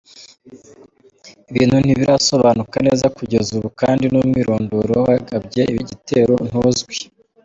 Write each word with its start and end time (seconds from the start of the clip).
Ibintu 1.51 1.75
ntibirasobanuka 1.79 2.77
neza 2.87 3.05
kugeza 3.17 3.49
ubu 3.57 3.69
kandi 3.81 4.05
n’umwirondoro 4.11 4.91
w’abagabye 4.97 5.63
igitero 5.81 6.33
ntuzwi. 6.47 6.95